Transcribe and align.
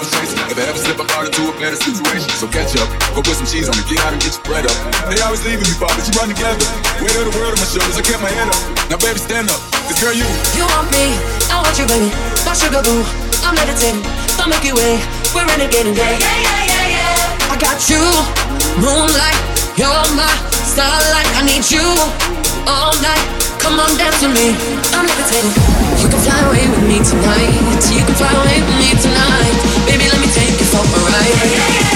If 0.00 0.56
I 0.56 0.64
ever 0.64 0.80
slip, 0.80 0.96
I 0.96 1.04
fall 1.12 1.24
into 1.28 1.42
a 1.44 1.54
better 1.60 1.76
situation. 1.76 2.30
So 2.40 2.48
catch 2.48 2.72
up, 2.80 2.88
go 3.12 3.20
put 3.20 3.36
some 3.36 3.44
cheese 3.44 3.68
on 3.68 3.76
me, 3.76 3.84
get 3.84 4.00
out 4.00 4.16
and 4.16 4.22
get 4.22 4.32
your 4.32 4.44
bread 4.48 4.64
up. 4.64 4.76
They 5.12 5.20
always 5.20 5.44
leaving 5.44 5.68
me, 5.68 5.76
Bob, 5.76 5.92
but 5.92 6.08
you 6.08 6.14
run 6.16 6.32
together. 6.32 6.64
Weight 7.04 7.16
of 7.20 7.28
the 7.28 7.34
world 7.36 7.52
on 7.52 7.60
my 7.60 7.68
shoulders, 7.68 8.00
I 8.00 8.02
kept 8.02 8.24
my 8.24 8.32
head 8.32 8.48
up. 8.48 8.60
Now, 8.88 8.96
baby, 8.96 9.20
stand 9.20 9.52
up. 9.52 9.60
Cause 9.84 10.00
girl, 10.00 10.16
you. 10.16 10.24
You 10.56 10.64
want 10.72 10.88
me, 10.88 11.12
I 11.52 11.60
want 11.60 11.76
you, 11.76 11.84
baby. 11.84 12.08
My 12.48 12.56
sugar 12.56 12.80
boo, 12.80 13.04
I'm 13.44 13.52
meditating. 13.52 14.00
The 14.40 14.48
Milky 14.48 14.72
Way, 14.72 14.96
we're 15.36 15.44
renegading, 15.44 15.92
yeah, 15.92 16.16
yeah, 16.16 16.38
yeah, 16.48 16.64
yeah, 16.64 16.96
yeah. 16.96 17.52
I 17.52 17.60
got 17.60 17.76
you, 17.92 18.00
moonlight, 18.80 19.36
you're 19.76 20.08
my 20.16 20.32
starlight. 20.64 21.28
I 21.36 21.44
need 21.44 21.68
you 21.68 21.84
all 22.64 22.96
night. 23.04 23.39
Come 23.70 23.78
on, 23.78 24.34
me. 24.34 24.50
I'm 24.98 25.06
levitating. 25.06 25.54
You 26.02 26.08
can 26.08 26.18
fly 26.18 26.40
away 26.42 26.66
with 26.66 26.82
me 26.88 26.98
tonight. 27.06 27.54
You 27.94 28.02
can 28.02 28.16
fly 28.16 28.32
away 28.34 28.58
with 28.66 28.76
me 28.82 28.90
tonight. 28.98 29.54
Baby, 29.86 30.10
let 30.10 30.18
me 30.20 30.26
take 30.26 30.58
you 30.58 30.66
for 30.66 30.82
a 30.82 31.00
ride. 31.06 31.89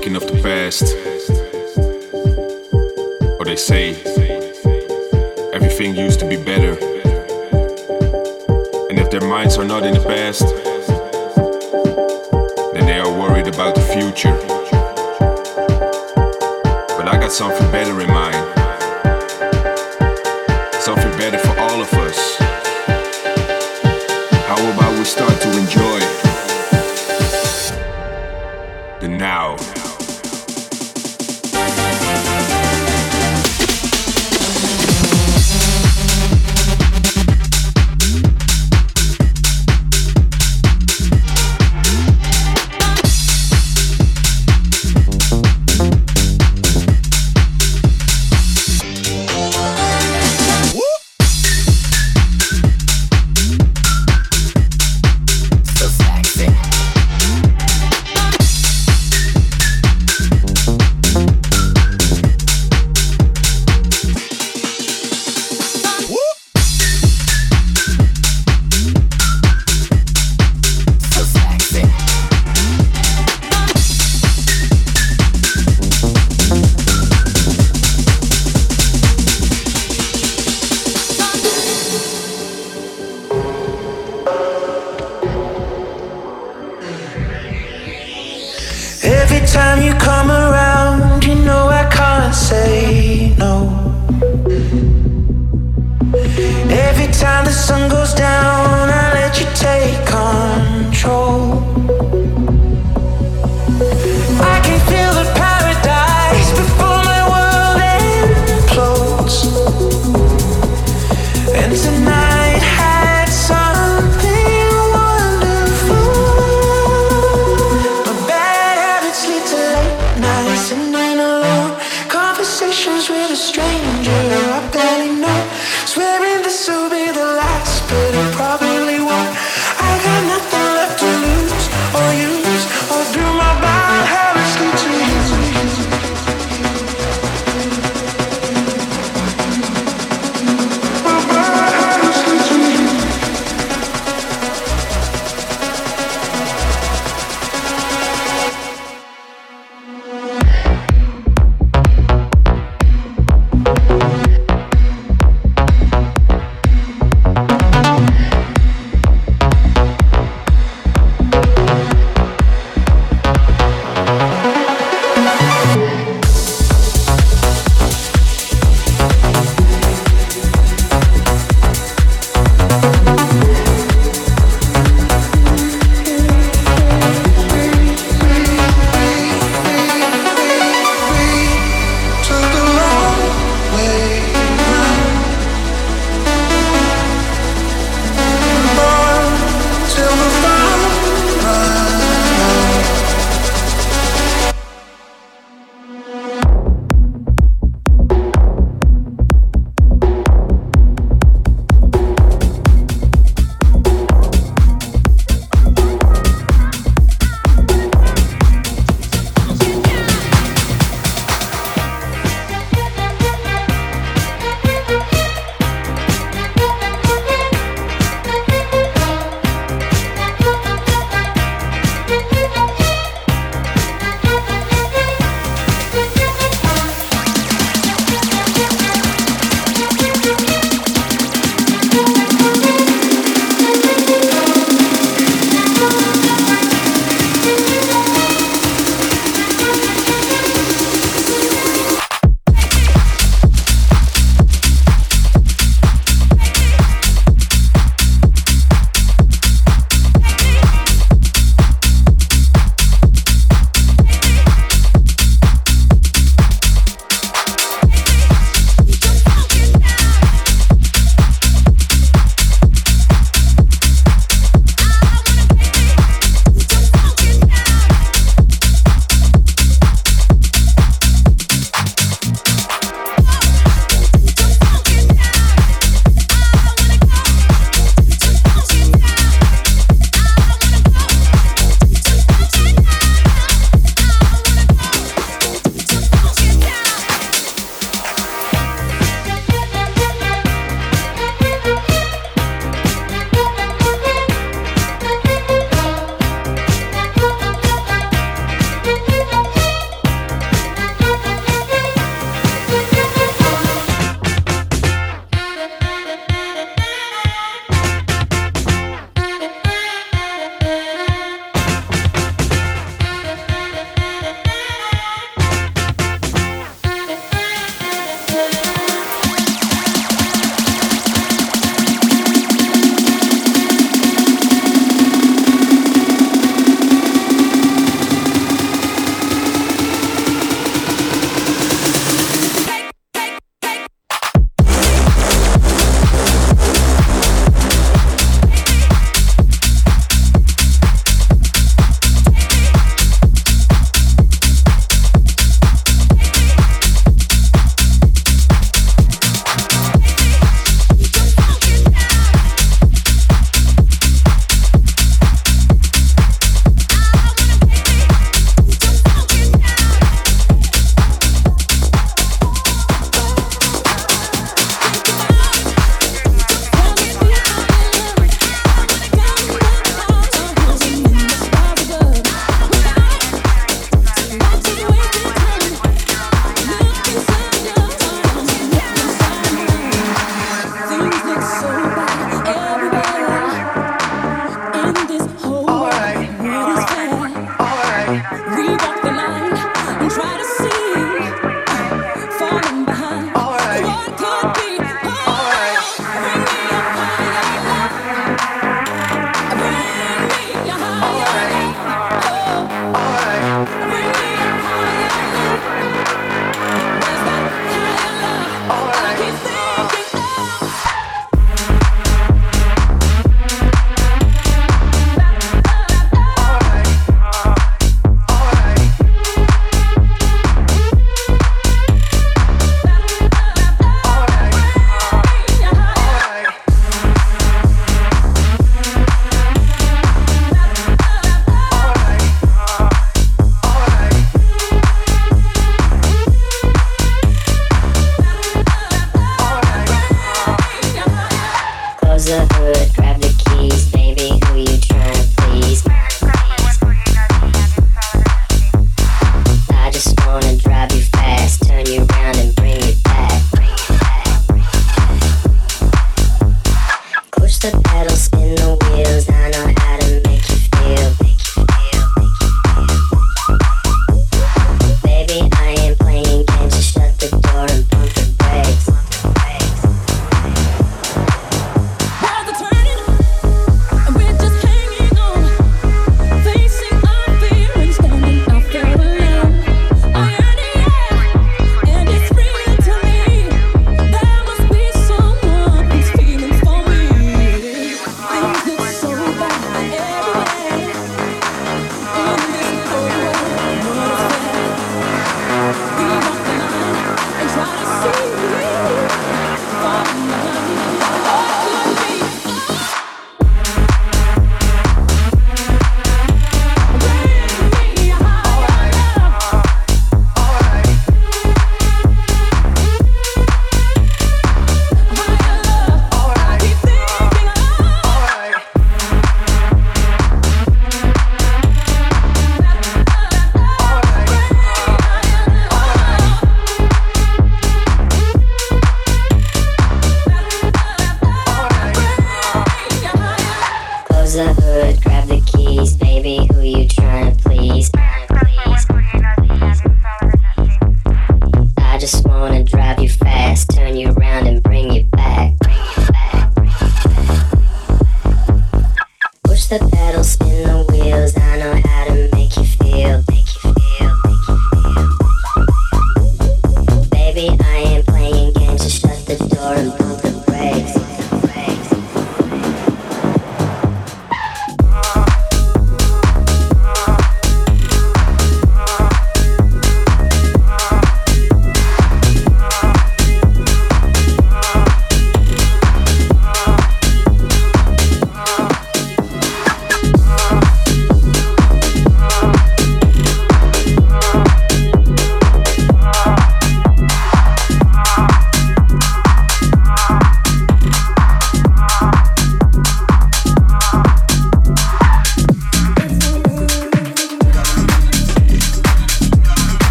Thinking 0.00 0.14
of 0.14 0.28
the 0.28 0.37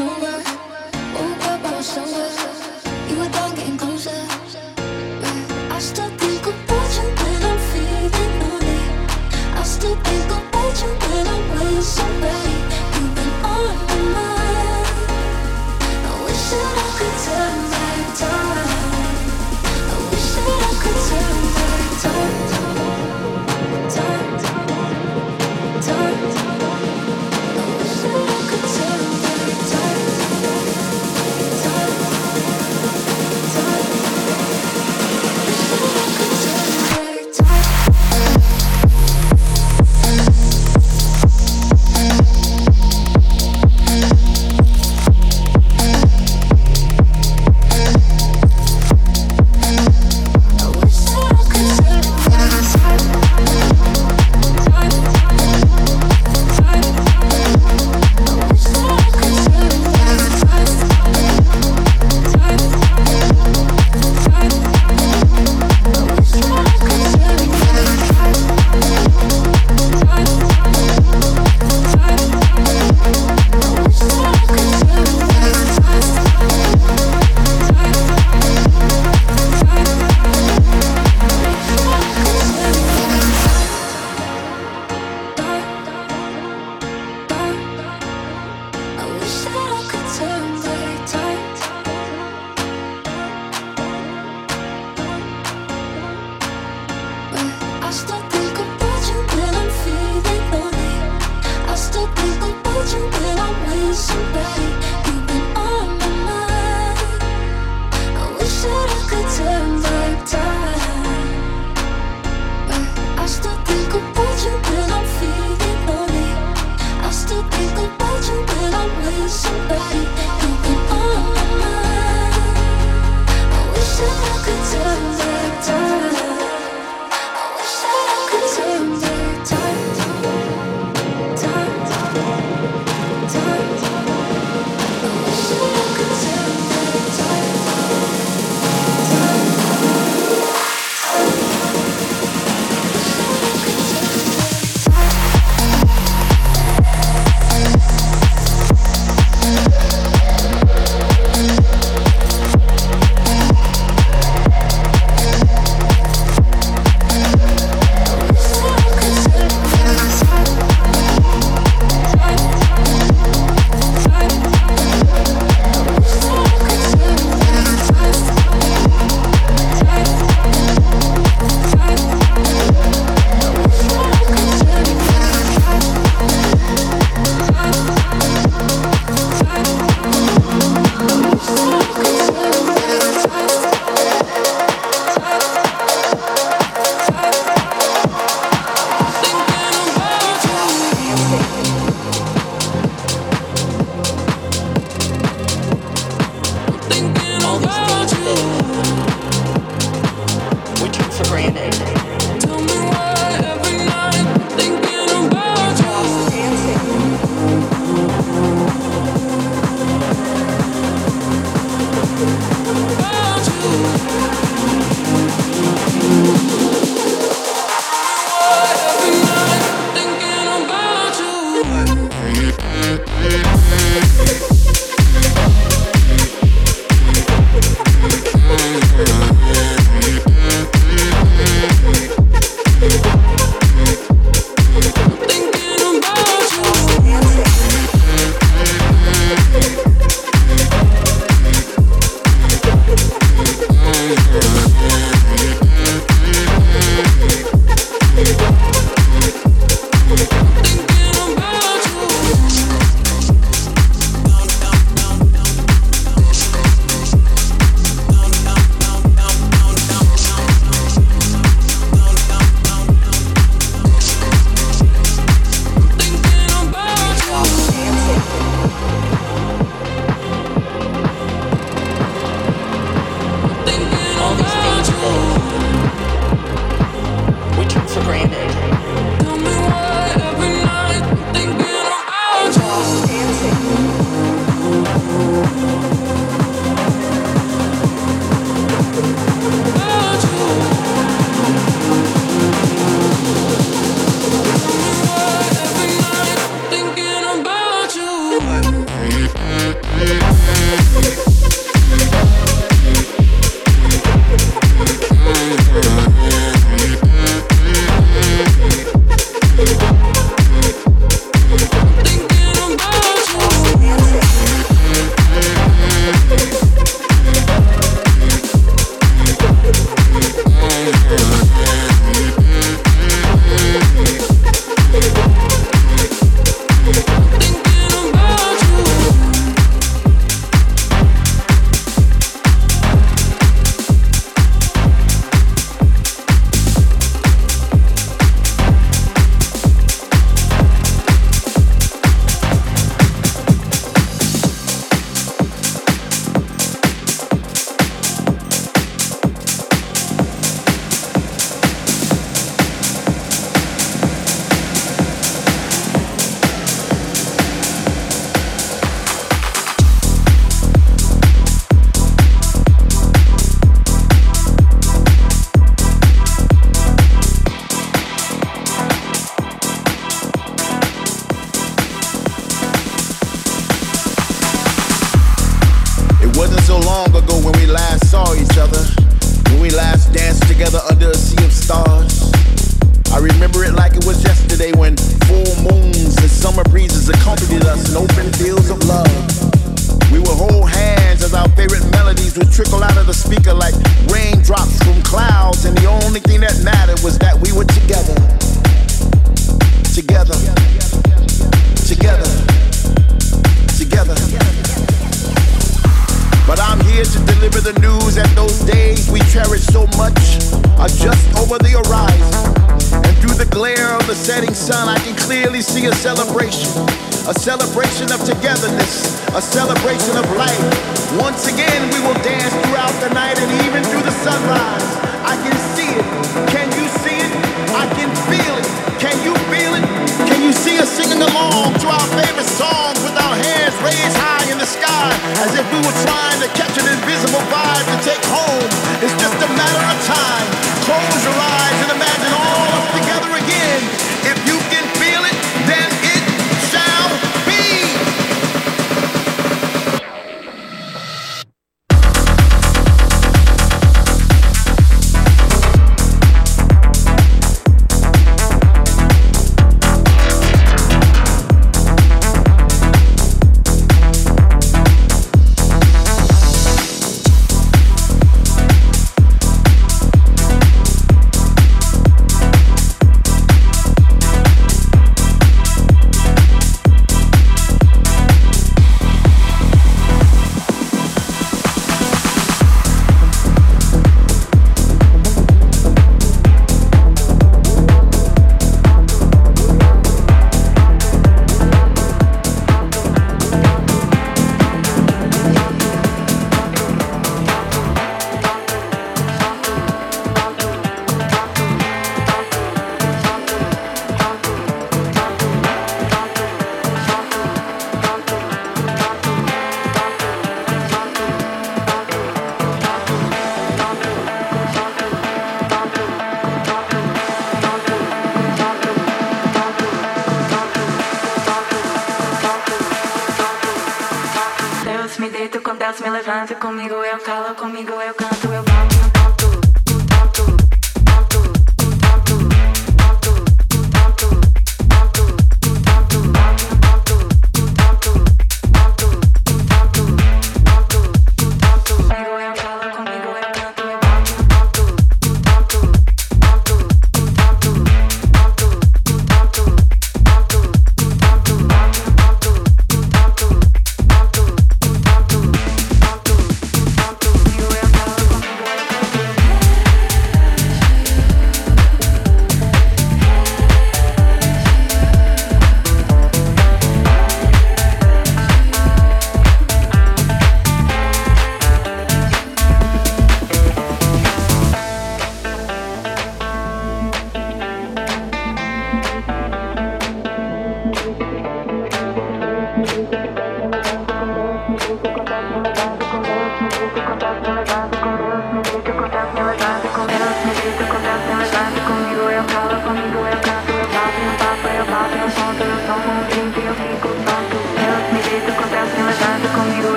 over. 0.00 0.33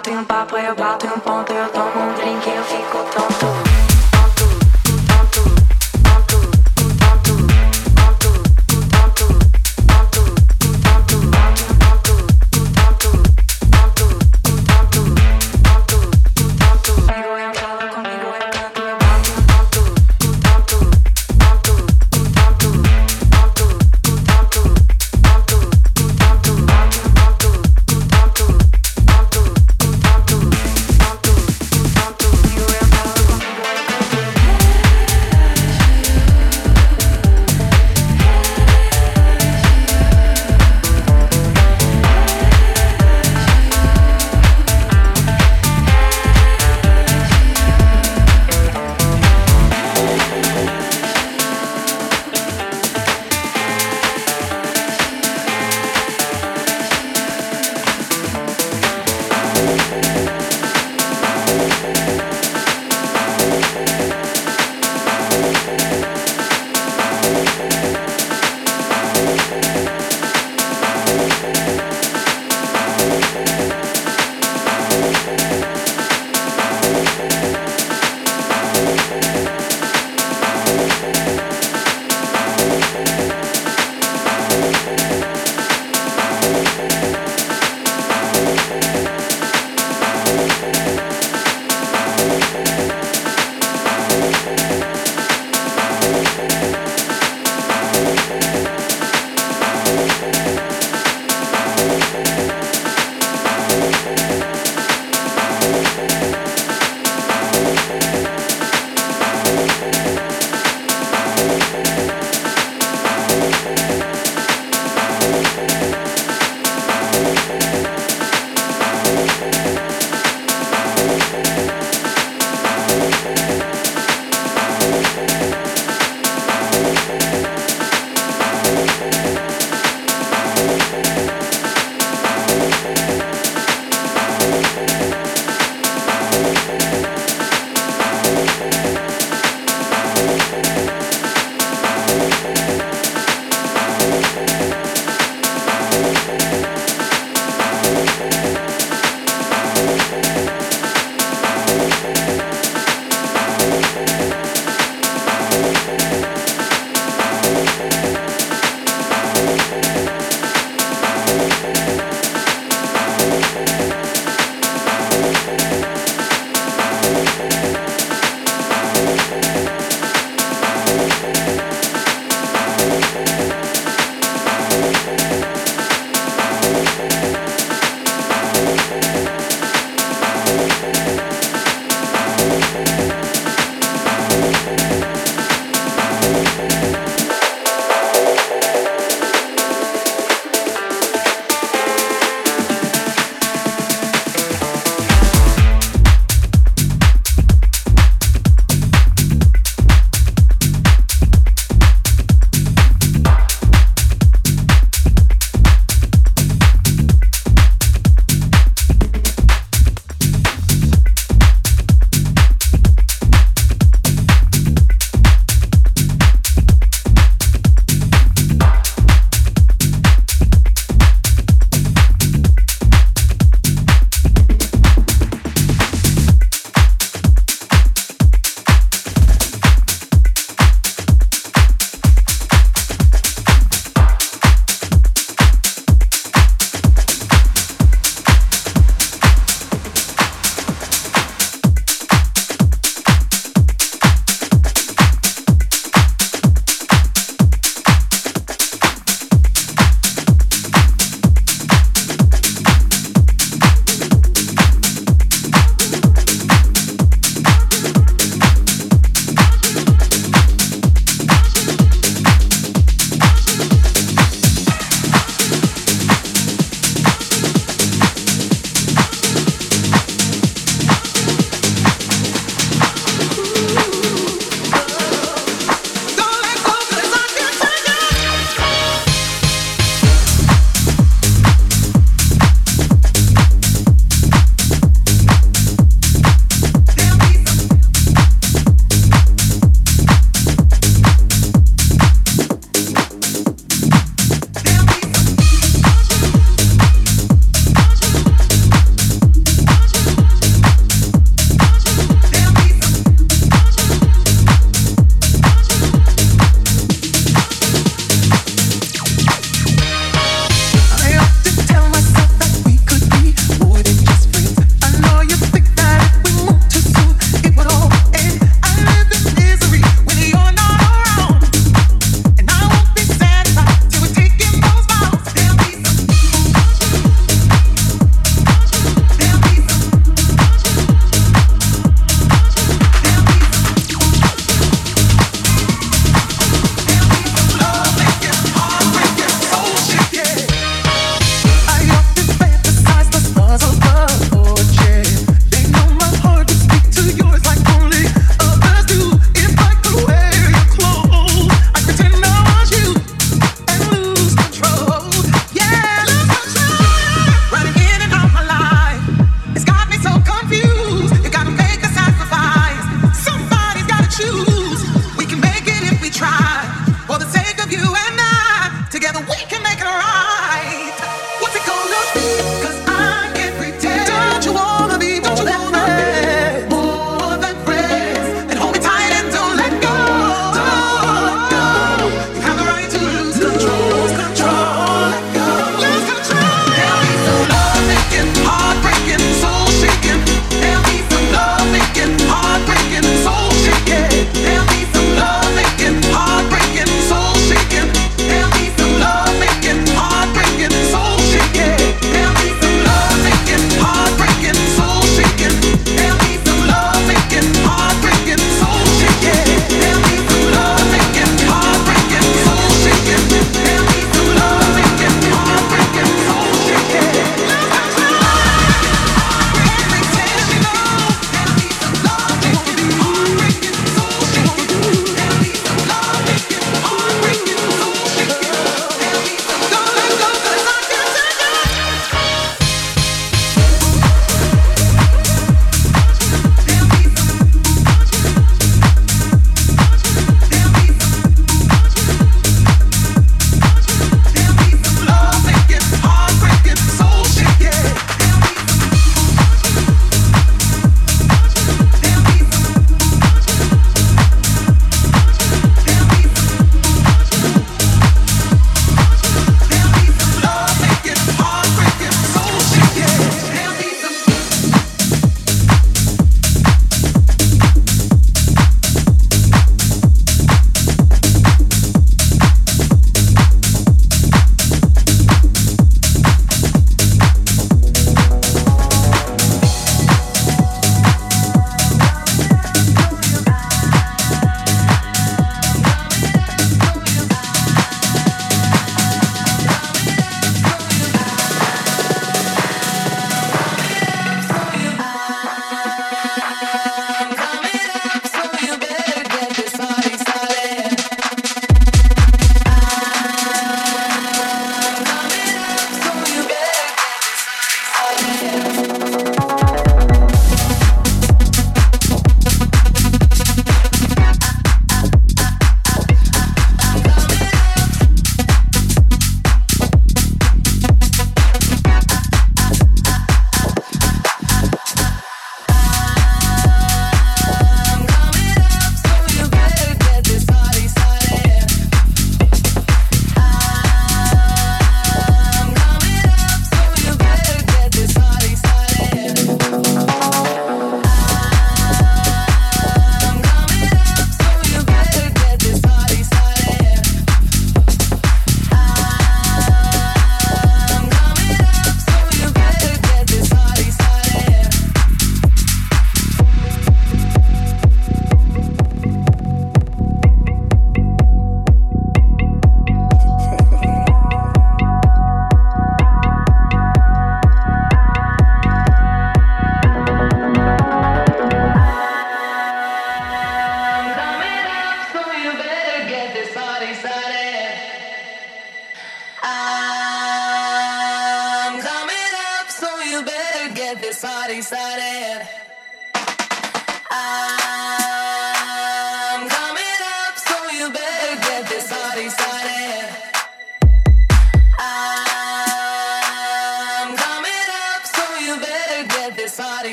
Bato 0.00 0.10
em 0.10 0.16
um 0.16 0.24
papo, 0.24 0.56
eu 0.56 0.74
bato 0.74 1.06
em 1.06 1.10
um 1.10 1.20
ponto, 1.20 1.39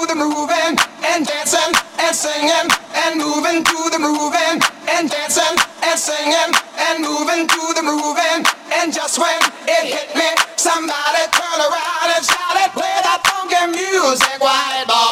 to 0.00 0.06
the 0.06 0.14
moving 0.14 0.76
and 1.04 1.26
dancing 1.26 1.72
and 1.98 2.16
singing 2.16 2.68
and 3.04 3.18
moving 3.18 3.62
to 3.64 3.90
the 3.90 3.98
moving 3.98 4.56
and 4.88 5.10
dancing 5.10 5.56
and 5.82 5.98
singing 5.98 6.52
and 6.78 7.04
moving 7.04 7.46
to 7.46 7.62
the 7.76 7.82
moving. 7.82 8.44
And 8.72 8.92
just 8.92 9.18
when 9.18 9.40
it 9.68 9.84
hit 9.84 10.16
me, 10.16 10.30
somebody 10.56 11.24
turned 11.36 11.62
around 11.68 12.08
and 12.16 12.24
shouted, 12.24 12.72
"Play 12.72 12.96
that 13.04 13.20
funky 13.26 13.66
music, 13.76 14.40
white 14.40 14.86
boy!" 14.88 15.09